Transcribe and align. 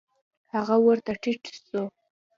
هغه 0.53 0.75
ورته 0.85 1.11
ټيټ 1.23 1.43
سو. 1.67 1.81